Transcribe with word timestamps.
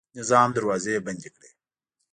نظام 0.17 0.49
دروازې 0.57 0.95
بندې 1.05 1.29
کړې. 1.35 1.49